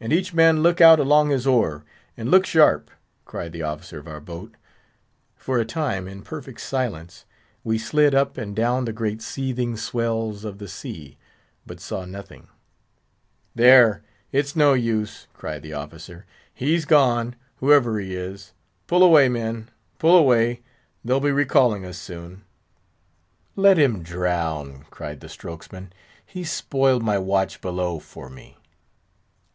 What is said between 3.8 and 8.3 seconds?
of our boat. For a time, in perfect silence, we slid